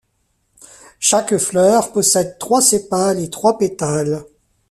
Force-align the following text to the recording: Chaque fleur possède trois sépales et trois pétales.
Chaque 0.97 1.37
fleur 1.37 1.93
possède 1.93 2.39
trois 2.39 2.59
sépales 2.63 3.19
et 3.19 3.29
trois 3.29 3.59
pétales. 3.59 4.25